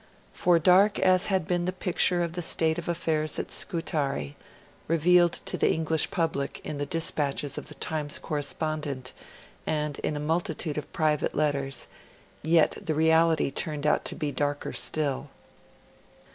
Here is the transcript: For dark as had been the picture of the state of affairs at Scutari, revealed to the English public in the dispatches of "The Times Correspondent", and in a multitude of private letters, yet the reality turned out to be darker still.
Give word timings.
For 0.33 0.57
dark 0.57 0.97
as 0.97 1.27
had 1.27 1.45
been 1.47 1.65
the 1.65 1.71
picture 1.71 2.23
of 2.23 2.33
the 2.33 2.41
state 2.41 2.79
of 2.79 2.87
affairs 2.87 3.37
at 3.37 3.51
Scutari, 3.51 4.35
revealed 4.87 5.33
to 5.45 5.57
the 5.59 5.71
English 5.71 6.09
public 6.09 6.59
in 6.63 6.79
the 6.79 6.87
dispatches 6.87 7.55
of 7.55 7.67
"The 7.67 7.75
Times 7.75 8.17
Correspondent", 8.17 9.13
and 9.67 9.99
in 9.99 10.15
a 10.17 10.19
multitude 10.19 10.79
of 10.79 10.91
private 10.91 11.35
letters, 11.35 11.87
yet 12.41 12.79
the 12.83 12.95
reality 12.95 13.51
turned 13.51 13.85
out 13.85 14.03
to 14.05 14.15
be 14.15 14.31
darker 14.31 14.73
still. 14.73 15.29